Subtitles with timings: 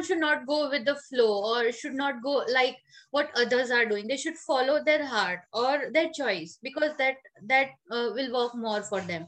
[0.00, 2.76] people should not go with the flow or should not go like
[3.10, 4.06] what others are doing.
[4.06, 8.82] They should follow their heart or their choice because that that uh, will work more
[8.82, 9.26] for them.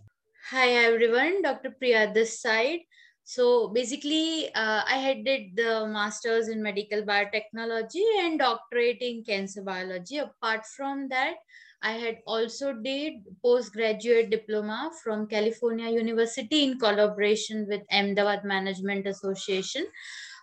[0.51, 1.43] Hi everyone.
[1.43, 2.81] Dr priya this side.
[3.25, 9.63] So basically uh, i had did the masters in medical biotechnology and doctorate in cancer
[9.63, 10.19] biology.
[10.19, 11.37] Apart from that
[11.83, 13.15] I had also did
[13.45, 19.87] postgraduate diploma from California University in collaboration with Ahmedabad Management Association.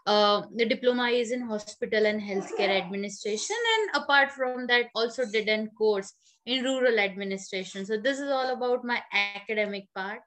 [0.10, 5.48] Uh, the diploma is in hospital and healthcare administration and apart from that also did
[5.48, 6.13] an course
[6.48, 7.85] in rural administration.
[7.85, 9.04] So this is all about my
[9.35, 10.22] academic part.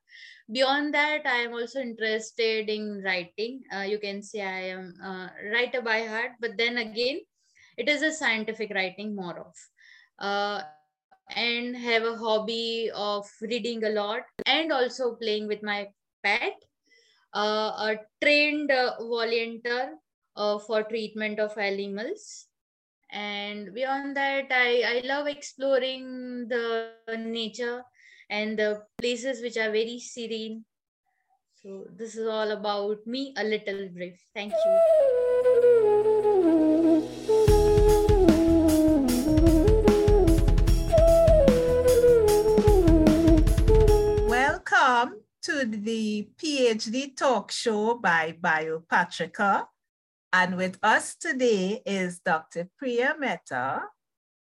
[0.53, 3.61] Beyond that i am also interested in writing.
[3.75, 7.21] Uh, you can see i am a writer by heart but then again
[7.77, 9.55] it is a scientific writing more of.
[10.19, 10.63] Uh,
[11.35, 15.89] and have a hobby of reading a lot and also playing with my
[16.23, 16.55] pet
[17.35, 19.95] a trained uh, volunteer
[20.37, 22.47] uh, for treatment of animals.
[23.11, 27.83] And beyond that i i love exploring the nature
[28.31, 30.65] and the places which are very serene.
[31.63, 34.19] So this is all about me a little brief.
[34.35, 35.03] Thank you
[45.53, 49.67] to the PhD talk show by Biopatrika.
[50.33, 52.71] And with us today is Dr.
[52.79, 53.83] Priya Mehta,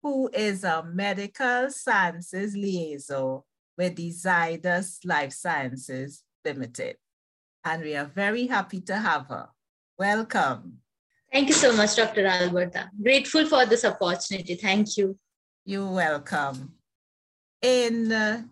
[0.03, 3.41] who is a medical sciences liaison
[3.79, 6.97] with Zydus Life Sciences Limited.
[7.65, 9.49] And we are very happy to have her.
[9.99, 10.81] Welcome.
[11.33, 12.27] Thank you so much, Dr.
[12.27, 12.91] Alberta.
[13.03, 14.57] Grateful for this opportunity.
[14.57, 15.17] Thank you.
[15.65, 16.75] You're welcome.
[17.63, 18.43] In uh,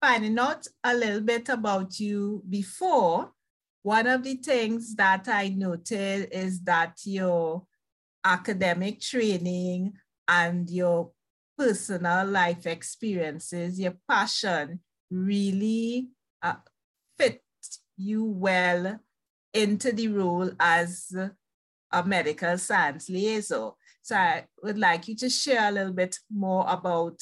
[0.00, 3.32] finding out a little bit about you before,
[3.82, 7.64] one of the things that I noted is that your
[8.24, 9.94] academic training
[10.26, 11.12] and your
[11.56, 14.80] personal life experiences, your passion
[15.10, 16.08] really
[16.42, 16.54] uh,
[17.16, 17.42] fit
[17.96, 19.00] you well
[19.54, 21.12] into the role as
[21.90, 23.72] a medical science liaison.
[24.02, 27.20] So I would like you to share a little bit more about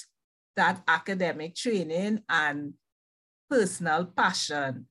[0.57, 2.75] that academic training and
[3.49, 4.87] personal passion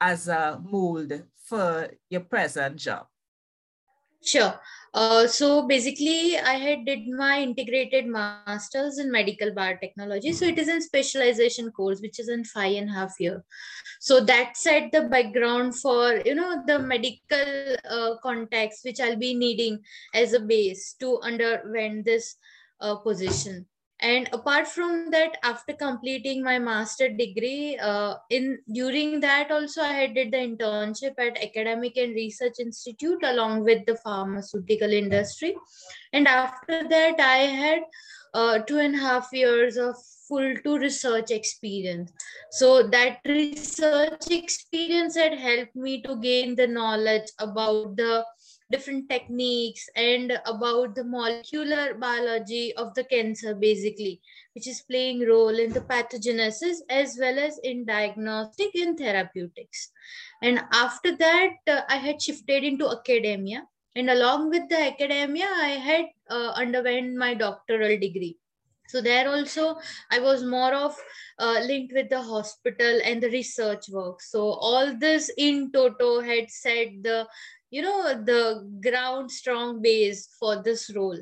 [0.00, 1.12] as a mold
[1.44, 3.06] for your present job?
[4.22, 4.60] Sure.
[4.92, 10.34] Uh, so basically, I had did my integrated masters in medical biotechnology.
[10.34, 13.42] So it is a specialization course, which is in five and a half year.
[13.98, 19.32] So that set the background for you know the medical uh, context, which I'll be
[19.32, 19.78] needing
[20.12, 22.36] as a base to underwent this
[22.80, 23.66] uh, position
[24.02, 29.92] and apart from that after completing my master degree uh, in during that also i
[29.92, 35.54] had did the internship at academic and research institute along with the pharmaceutical industry.
[36.12, 37.82] And after that i had
[38.34, 39.96] uh, two and a half years of
[40.28, 42.12] full to research experience.
[42.52, 48.24] So that research experience had helped me to gain the knowledge about the
[48.70, 54.20] different techniques and about the molecular biology of the cancer basically
[54.54, 59.90] which is playing role in the pathogenesis as well as in diagnostic and therapeutics.
[60.42, 63.64] And after that uh, i had shifted into academia.
[63.96, 68.36] And along with the academia i had uh, underwent my doctoral degree.
[68.88, 69.78] So there also
[70.10, 70.96] i was more of
[71.38, 74.20] uh, linked with the hospital and the research work.
[74.20, 77.26] So all this in toto had set the
[77.70, 81.18] you know the ground strong base for this role.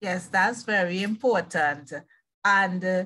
[0.00, 1.92] Yes that's very important.
[2.44, 3.04] And uh,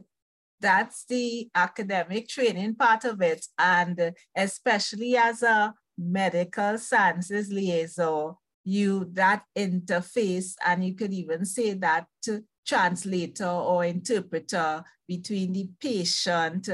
[0.61, 3.47] that's the academic training part of it.
[3.59, 8.37] And especially as a medical sciences liaison
[8.67, 12.07] you that interface and you could even say that
[12.67, 16.69] translator or interpreter between the patient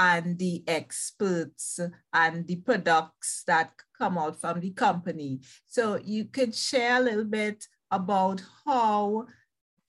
[0.00, 1.78] and the experts
[2.14, 5.40] and the products that come out from the company.
[5.66, 9.26] So you could share a little bit about how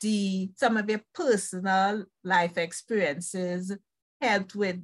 [0.01, 3.71] the some of your personal life experiences
[4.19, 4.81] helped with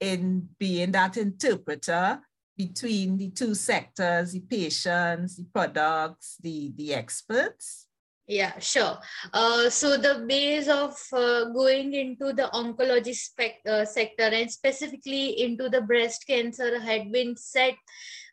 [0.00, 2.20] in being that interpreter
[2.56, 7.87] between the two sectors, the patients, the products, the, the experts.
[8.28, 8.98] Yeah, sure.
[9.32, 15.40] Uh, so the base of uh, going into the oncology spec, uh, sector and specifically
[15.40, 17.74] into the breast cancer had been set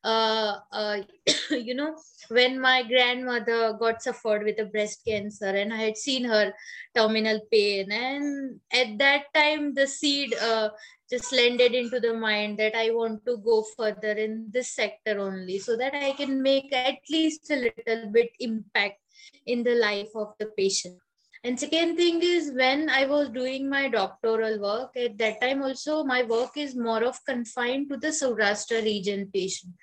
[0.04, 0.98] uh, uh,
[1.50, 1.96] you know,
[2.28, 6.54] when my grandmother got suffered with a breast cancer and I had seen her
[6.96, 7.92] terminal pain.
[7.92, 10.70] And at that time, the seed uh,
[11.10, 15.58] just landed into the mind that I want to go further in this sector only
[15.58, 19.00] so that I can make at least a little bit impact
[19.46, 20.98] in the life of the patient.
[21.46, 26.04] And second thing is when I was doing my doctoral work, at that time also
[26.04, 29.74] my work is more of confined to the Saurashtra region patient.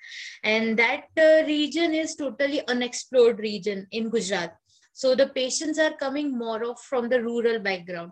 [0.43, 4.57] And that uh, region is totally unexplored region in Gujarat.
[4.91, 8.11] So the patients are coming more of from the rural background.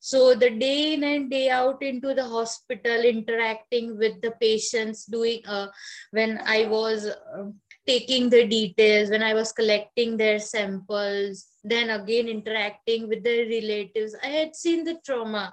[0.00, 5.44] So the day in and day out into the hospital, interacting with the patients, doing
[5.46, 5.66] uh,
[6.12, 7.50] when I was uh,
[7.86, 14.14] taking the details, when I was collecting their samples, then again interacting with their relatives,
[14.22, 15.52] I had seen the trauma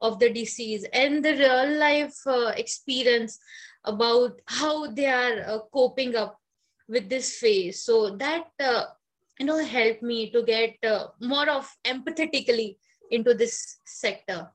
[0.00, 3.38] of the disease and the real life uh, experience
[3.84, 6.38] about how they are uh, coping up
[6.88, 7.82] with this phase.
[7.84, 8.84] So that uh,
[9.38, 12.76] you know helped me to get uh, more of empathetically
[13.10, 14.48] into this sector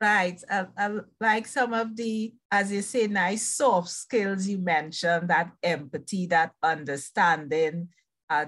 [0.00, 0.42] Right.
[0.48, 5.52] I, I, like some of the, as you say, nice soft skills you mentioned, that
[5.62, 7.88] empathy, that understanding,
[8.30, 8.46] uh,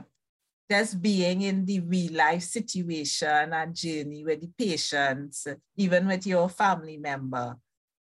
[0.71, 5.47] just being in the real life situation and journey with the patients,
[5.77, 7.57] even with your family member.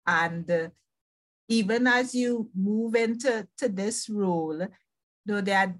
[0.06, 0.68] And uh,
[1.48, 4.66] even as you move into to this role,
[5.26, 5.74] though there are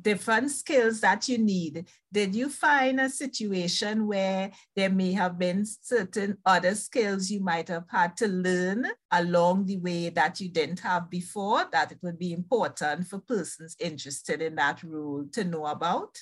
[0.00, 1.86] different skills that you need.
[2.12, 7.68] Did you find a situation where there may have been certain other skills you might
[7.68, 12.18] have had to learn along the way that you didn't have before that it would
[12.18, 16.18] be important for persons interested in that role to know about?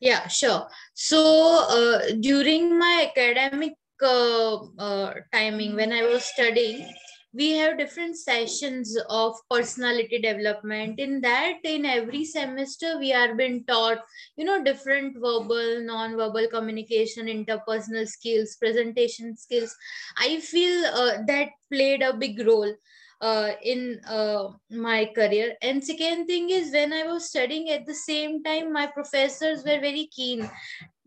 [0.00, 0.68] Yeah, sure.
[0.94, 6.90] So uh, during my academic uh, uh, timing, when I was studying,
[7.32, 10.98] we have different sessions of personality development.
[10.98, 13.98] In that in every semester we are being taught
[14.36, 19.74] you know different verbal non-verbal communication interpersonal skills presentation skills.
[20.18, 22.74] I feel uh, that played a big role
[23.20, 25.54] uh, in uh, my career.
[25.62, 29.80] And second thing is when i was studying at the same time my professors were
[29.80, 30.50] very keen.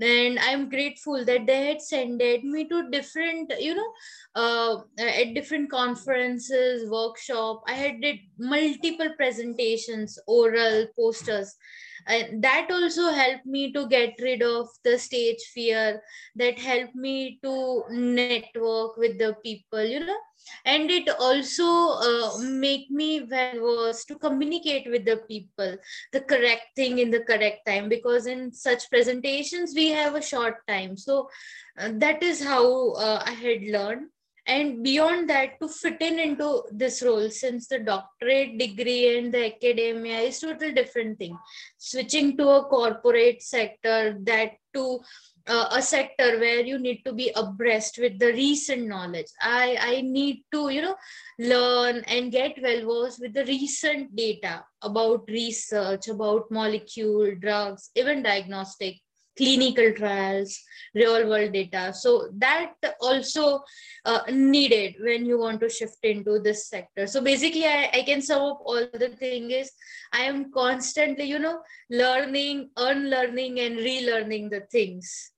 [0.02, 3.92] And i'm grateful that they had sent me to different you know
[4.36, 7.64] uh, at different conferences workshop.
[7.68, 11.56] I had did multiple presentations oral posters.
[12.06, 16.02] And that also helped me to get rid of the stage fear
[16.36, 20.18] that helped me to network with the people you know
[20.66, 25.76] and it also uh, make me well was to communicate with the people
[26.12, 30.56] the correct thing in the correct time because in such presentations we have a short
[30.68, 30.98] time.
[30.98, 31.30] So
[31.78, 34.08] uh, that is how uh, i had learned
[34.46, 39.46] and beyond that to fit in into this role since the doctorate degree and the
[39.56, 41.38] academia is total different thing.
[41.78, 45.00] Switching to a corporate sector that to
[45.48, 49.28] uh, a sector where you need to be abreast with the recent knowledge.
[49.42, 50.96] I i need to you know
[51.40, 58.24] learn and get well versed with the recent data about research about molecule drugs even
[58.24, 59.02] diagnostic
[59.38, 60.60] clinical trials
[60.96, 63.62] real world data so that also
[64.06, 68.22] uh, needed when you want to shift into this sector so basically I, I can
[68.22, 69.72] sum up all the thing is
[70.14, 75.34] i am constantly you know learning unlearning and relearning the things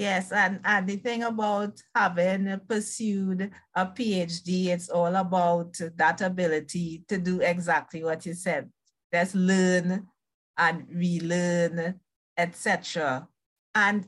[0.00, 7.04] Yes, and, and the thing about having pursued a PhD, it's all about that ability
[7.06, 8.70] to do exactly what you said.
[9.12, 10.08] Just learn
[10.56, 12.00] and relearn,
[12.34, 13.28] etc.
[13.74, 14.06] And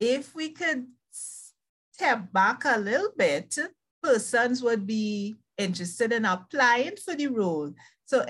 [0.00, 3.56] if we could step back a little bit,
[4.02, 7.72] persons would be interested in applying for the role.
[8.06, 8.20] So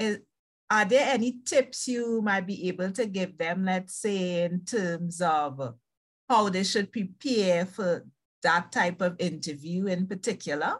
[0.00, 0.14] uh,
[0.70, 5.20] are there any tips you might be able to give them, let's say in terms
[5.20, 5.74] of
[6.28, 8.06] how they should prepare for
[8.42, 10.74] that type of interview in particular?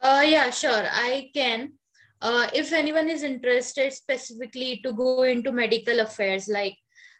[0.00, 1.72] Uh, yeah, sure, I can.
[2.20, 6.76] Uh, if anyone is interested specifically to go into medical affairs like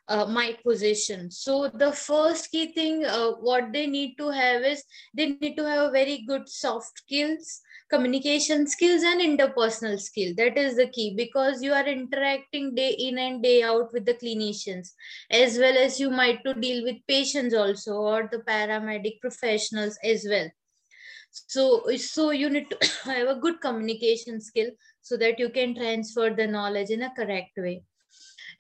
[0.09, 1.31] uh, my position.
[1.31, 4.85] So the first key thing, uh, what they need to have is
[5.15, 10.35] they need to have a very good soft skills communication skills and interpersonal skill.
[10.37, 14.15] That is the key because you are interacting day in and day out with the
[14.15, 14.93] clinicians
[15.31, 20.27] as well as you might to deal with patients also or the paramedic professionals as
[20.29, 20.49] well.
[21.31, 24.71] So so you need to have a good communication skill
[25.03, 27.83] so that you can transfer the knowledge in a correct way.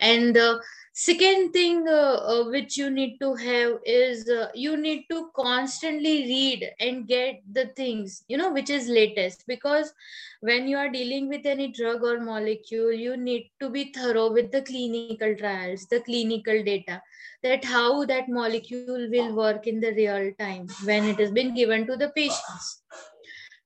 [0.01, 0.61] And the
[0.95, 6.23] second thing uh, uh, which you need to have is uh, you need to constantly
[6.23, 9.45] read and get the things you know which is latest.
[9.47, 9.93] Because
[10.41, 14.53] when you are dealing with any drug or molecule you need to be thorough with
[14.53, 17.03] the clinical trials the clinical data
[17.43, 21.87] that how that molecule will work in the real time when it has been given
[21.87, 22.83] to the patients.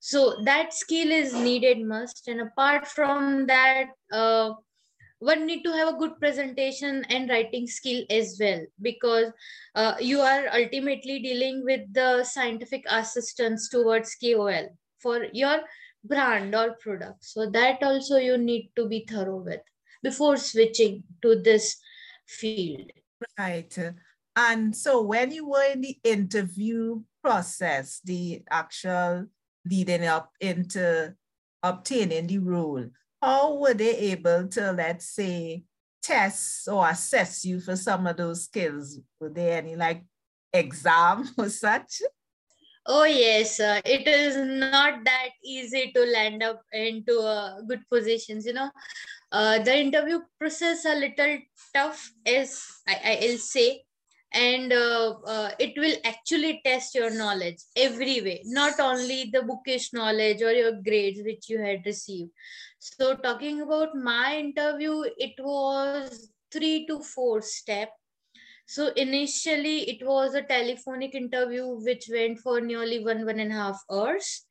[0.01, 2.29] So that skill is needed must.
[2.29, 4.53] And apart from that uh,
[5.21, 9.33] one need to have a good presentation and writing skill as well because
[9.75, 14.69] uh, you are ultimately dealing with the scientific assistance towards KOL
[15.01, 15.61] for your
[16.05, 17.25] brand or product.
[17.25, 19.61] So that also you need to be thorough with
[20.03, 21.77] before switching to this
[22.27, 22.91] field.
[23.37, 23.77] Right.
[24.37, 29.27] And so when you were in the interview process, the actual
[29.67, 31.15] leading up into
[31.63, 32.87] obtaining the role,
[33.21, 35.65] how were they able to, let's say,
[36.03, 38.99] test or assess you for some of those skills?
[39.21, 40.05] Were there any like
[40.53, 42.03] exam or such?
[42.87, 48.47] Oh yes, uh, it is not that easy to land up into uh, good positions.
[48.47, 48.71] You know,
[49.31, 51.39] uh, the interview process a little
[51.75, 53.85] tough, as I, I'll say,
[54.33, 59.93] and uh, uh, it will actually test your knowledge every way, not only the bookish
[59.93, 62.31] knowledge or your grades which you had received.
[62.79, 67.91] So talking about my interview, it was three to four step.
[68.67, 73.55] So initially it was a telephonic interview which went for nearly one, one and a
[73.55, 74.45] half hours.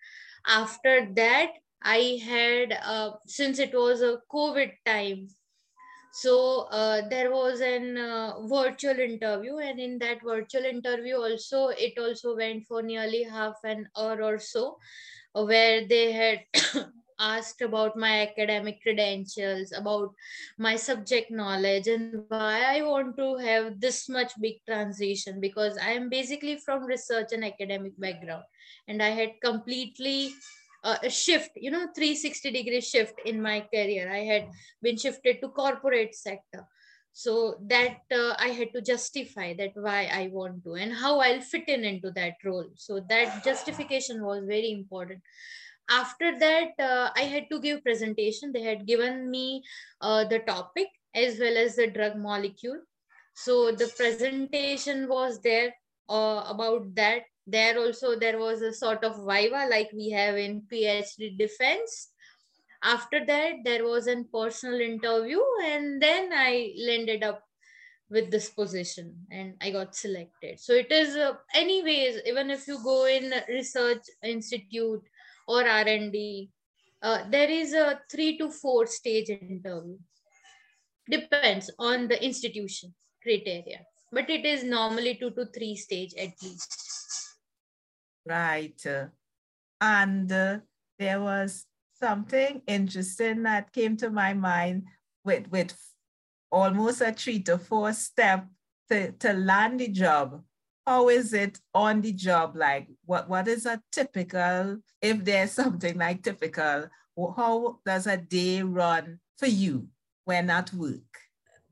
[0.47, 1.51] After that,
[1.83, 5.27] I had, uh, since it was a COVID time,
[6.21, 11.97] so uh, there was an uh, virtual interview and in that virtual interview also it
[11.99, 14.77] also went for nearly half an hour or so
[15.33, 16.39] where they had
[17.19, 20.13] asked about my academic credentials, about
[20.57, 25.91] my subject knowledge, and why I want to have this much big transition because I
[25.91, 28.43] am basically from research and academic background,
[28.87, 30.33] and I had completely
[31.03, 34.11] a shift, you know, 360 degree shift in my career.
[34.11, 34.49] I had
[34.81, 36.65] been shifted to corporate sector.
[37.13, 41.41] So that uh, i had to justify that why i want to and how i'll
[41.41, 42.67] fit in into that role.
[42.75, 45.21] So that justification was very important.
[45.89, 48.51] After that uh, i had to give presentation.
[48.51, 49.63] They had given me
[49.99, 52.81] uh, the topic as well as the drug molecule.
[53.33, 55.73] So the presentation was there
[56.07, 60.61] uh, about that there also there was a sort of viva like we have in
[60.71, 62.09] phd defense
[62.83, 67.41] after that there was a personal interview and then i landed up
[68.09, 72.77] with this position and i got selected so it is uh, anyways even if you
[72.83, 75.01] go in research institute
[75.47, 76.49] or R&D,
[77.01, 79.97] uh, there is a three to four stage interview.
[81.09, 83.79] Depends on the institution criteria,
[84.11, 86.83] but it is normally two to three stage at least.
[88.27, 88.81] Right.
[89.79, 90.59] And uh,
[90.99, 91.65] there was
[91.99, 94.85] something interesting that came to my mind
[95.23, 95.75] with, with
[96.51, 98.45] almost a three to four step
[98.89, 100.43] to, to land the job.
[100.85, 102.55] How is it on the job?
[102.55, 106.87] Like what what is a typical if there's something like typical
[107.35, 109.87] how does a day run for you
[110.25, 111.16] when at work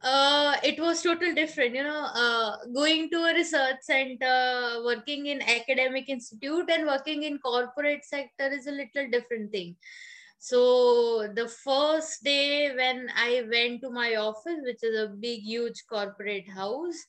[0.06, 5.42] uh, it was total different you know uh, going to a research center working in
[5.42, 9.76] academic institute and working in corporate sector is a little different thing.
[10.38, 15.84] So the first day when i went to my office which is a big huge
[15.90, 17.06] corporate house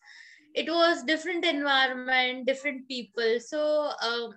[0.55, 3.39] it was different environment different people.
[3.41, 4.29] So uh,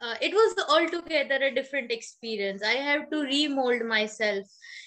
[0.00, 2.62] uh, it was altogether a different experience.
[2.62, 4.44] I have to remold myself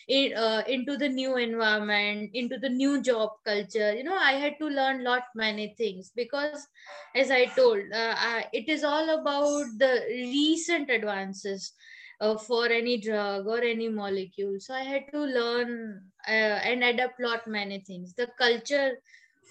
[0.07, 3.93] in, uh, into the new environment into the new job culture.
[3.93, 6.67] You know i had to learn lot many things because
[7.15, 11.73] as i told uh, I, it is all about the recent advances
[12.21, 14.55] uh, for any drug or any molecule.
[14.59, 18.13] So i had to learn uh, and adapt lot many things.
[18.15, 18.93] The culture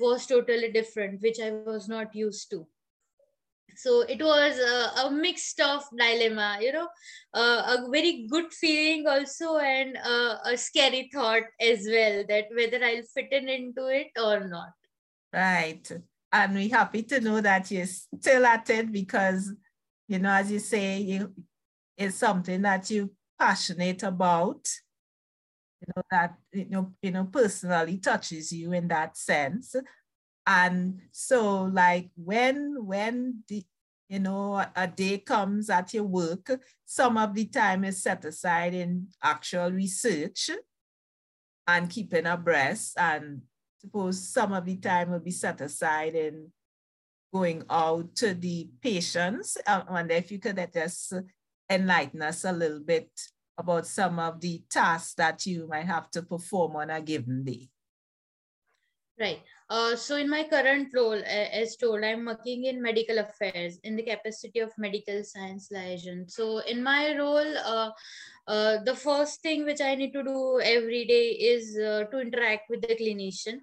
[0.01, 2.57] was totally different, which I was not used to.
[3.77, 6.89] So it was a, a mixed of dilemma, you know,
[7.35, 12.85] uh, a very good feeling also and uh, a scary thought as well that whether
[12.85, 14.73] I'll fit in into it or not.
[15.33, 15.91] Right.
[16.33, 19.53] And we're happy to know that you're still at it because,
[20.09, 21.35] you know, as you say, you,
[21.97, 24.67] it's something that you're passionate about
[25.81, 29.75] you know, that you know, you know, personally touches you in that sense.
[30.47, 33.65] And so like when when the
[34.09, 38.75] you know a day comes at your work, some of the time is set aside
[38.75, 40.51] in actual research
[41.67, 43.43] and keeping abreast and
[43.79, 46.51] suppose some of the time will be set aside in
[47.33, 49.57] going out to the patients.
[49.67, 51.15] I wonder if you could just
[51.71, 53.09] enlighten us a little bit
[53.57, 57.69] about some of the tasks that you might have to perform on a given day.
[59.19, 59.41] Right.
[59.71, 64.03] Uh, so in my current role, as told, I'm working in medical affairs in the
[64.03, 66.29] capacity of medical science liaison.
[66.29, 67.91] So in my role, uh,
[68.49, 72.69] uh, the first thing which I need to do every day is uh, to interact
[72.69, 73.61] with the clinician,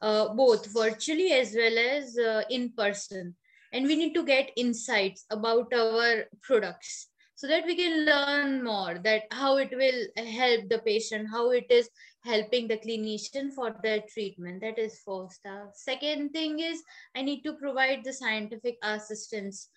[0.00, 2.16] uh, both virtually as well as
[2.48, 3.34] in person.
[3.72, 8.98] And we need to get insights about our products so that we can learn more
[9.02, 11.88] that how it will help the patient, how it is
[12.24, 14.60] helping the clinician for their treatment.
[14.60, 15.40] That is first.
[15.44, 16.82] Uh, second thing is
[17.14, 19.68] I need to provide the scientific assistance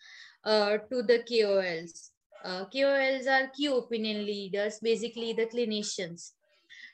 [0.43, 2.11] uh, to the KOLs.
[2.43, 6.31] Uh, KOLs are key opinion leaders, basically the clinicians.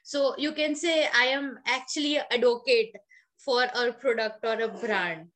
[0.04, 2.96] So you can say I am actually advocate
[3.38, 5.28] for a product or a brand.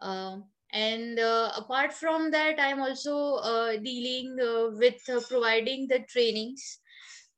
[0.00, 0.38] Uh,
[0.72, 6.78] and uh, apart from that, I'm also uh, dealing uh, with providing the trainings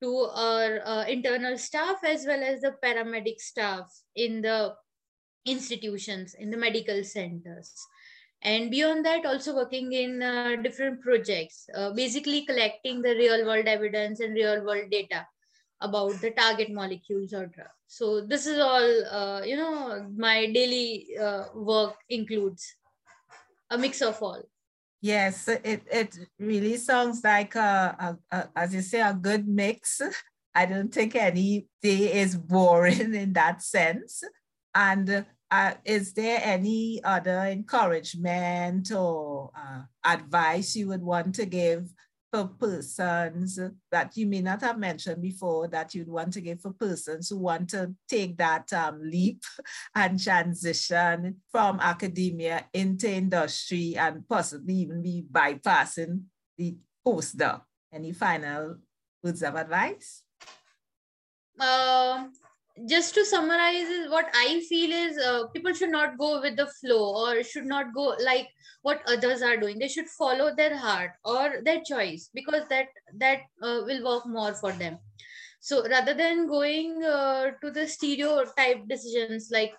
[0.03, 4.75] to our uh, internal staff as well as the paramedic staff in the
[5.45, 7.75] institutions in the medical centers.
[8.43, 13.67] And beyond that also working in uh, different projects uh, basically collecting the real world
[13.67, 15.27] evidence and real world data
[15.81, 17.71] about the target molecules or drugs.
[17.89, 22.77] So this is all uh, you know my daily uh, work includes
[23.71, 24.43] a mix of all
[25.01, 30.03] Yes, it, it really sounds like, a, a, a, as you say, a good mix.
[30.55, 34.25] I don't think any day is boring in that sense.
[34.75, 41.89] And uh, is there any other encouragement or uh, advice you would want to give
[42.31, 43.59] for persons
[43.91, 47.39] that you may not have mentioned before that you'd want to give for persons who
[47.39, 49.43] want to take that um, leap
[49.95, 56.23] and transition from academia into industry and possibly even be bypassing
[56.59, 57.63] the postdoc?
[57.93, 58.77] Any final
[59.23, 60.23] words of advice?
[61.59, 62.27] Uh,
[62.87, 67.15] just to summarize what i feel is uh, people should not go with the flow
[67.25, 68.49] or should not go like
[68.83, 69.79] what others are doing.
[69.79, 74.55] They should follow their heart or their choice because that that uh, will work more
[74.55, 74.99] for them.
[75.61, 79.73] So rather than going uh, to the stereotype decisions like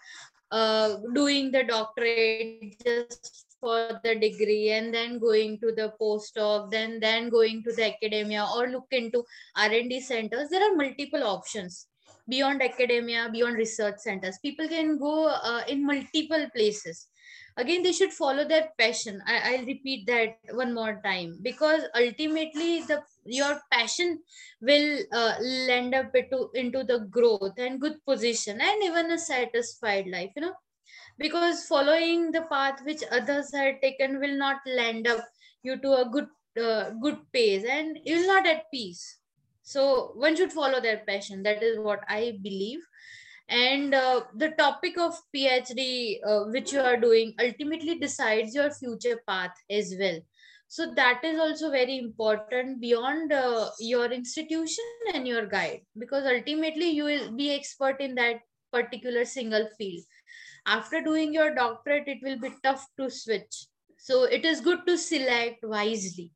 [0.51, 6.99] uh, doing the doctorate just for the degree and then going to the postdoc then
[6.99, 9.23] then going to the academia or look into
[9.57, 11.88] r&d centers there are multiple options
[12.29, 14.37] beyond academia, beyond research centers.
[14.39, 17.07] People can go uh, in multiple places.
[17.57, 19.21] Again, they should follow their passion.
[19.25, 24.19] I, will repeat that one more time because ultimately the your passion
[24.61, 30.07] will uh, land up into, into the growth and good position and even a satisfied
[30.07, 30.53] life, you know,
[31.17, 35.27] because following the path which others had taken will not land up
[35.63, 36.27] you to a good
[36.59, 39.18] uh, good pace and you're not at peace
[39.69, 41.43] so one should follow their passion.
[41.43, 42.79] That is what i believe.
[43.49, 49.19] And uh, the topic of phd uh, which you are doing ultimately decides your future
[49.27, 50.19] path as well.
[50.67, 55.81] So that is also very important beyond uh, your institution and your guide.
[55.97, 58.41] Because ultimately you will be expert in that
[58.73, 60.03] particular single field.
[60.65, 63.67] After doing your doctorate it will be tough to switch.
[63.99, 66.31] So it is good to select wisely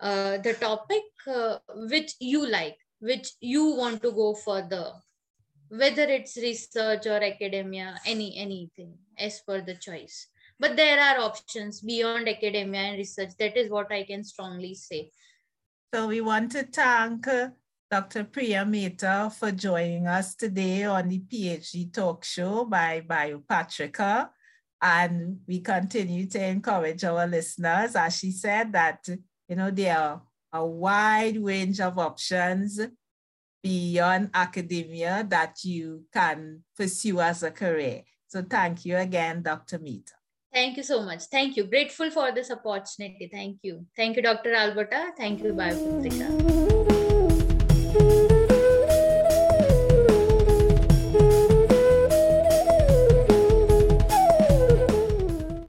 [0.00, 1.58] uh, the topic uh,
[1.90, 4.92] which you like, which you want to go further,
[5.68, 10.28] whether it's research or academia, any anything as per the choice.
[10.58, 13.30] But there are options beyond academia and research.
[13.38, 15.10] That is what I can strongly say.
[15.92, 17.26] So we want to thank
[17.90, 18.24] Dr.
[18.24, 24.30] Priya Mehta for joining us today on the PhD talk show by Biopatrika.
[24.82, 29.08] And we continue to encourage our listeners, as she said, that
[29.48, 32.80] you know, there are a wide range of options
[33.62, 38.02] beyond academia that you can pursue as a career.
[38.28, 39.78] So thank you again, Dr.
[39.78, 40.12] Mehta.
[40.52, 41.24] Thank you so much.
[41.24, 41.64] Thank you.
[41.64, 43.28] Grateful for this opportunity.
[43.32, 43.86] Thank you.
[43.96, 44.54] Thank you, Dr.
[44.54, 45.12] Alberta.
[45.18, 46.93] Thank you, Biopatrika.